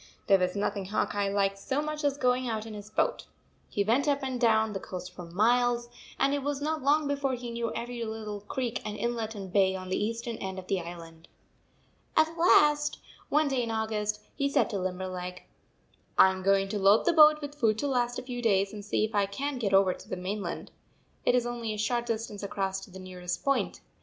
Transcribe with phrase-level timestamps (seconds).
[0.25, 3.27] There was nothing Hawk Eye liked so much as going out in his boat.
[3.69, 5.89] He went up and down the coast for miles,
[6.19, 9.75] and it was not long before he knew every little creek and inlet and bay
[9.75, 11.27] on the eastern end of the island.
[12.15, 12.97] 149 At last,
[13.29, 15.43] one day in August, he said to Limberleg:"
[16.17, 18.83] I am going to load the boat with food to last a few days and
[18.83, 20.71] see if I can t get over to the mainland.
[21.25, 23.81] It is only a short distance across to the nearest point.